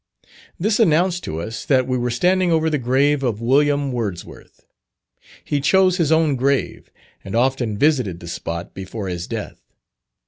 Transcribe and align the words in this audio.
This 0.59 0.79
announced 0.79 1.23
to 1.25 1.39
us 1.39 1.63
that 1.63 1.85
we 1.85 1.95
were 1.95 2.09
standing 2.09 2.51
over 2.51 2.71
the 2.71 2.79
grave 2.79 3.21
of 3.21 3.39
William 3.39 3.91
Wordsworth. 3.91 4.65
He 5.43 5.61
chose 5.61 5.97
his 5.97 6.11
own 6.11 6.35
grave, 6.35 6.89
and 7.23 7.35
often 7.35 7.77
visited 7.77 8.19
the 8.19 8.27
spot 8.27 8.73
before 8.73 9.07
his 9.09 9.27
death. 9.27 9.61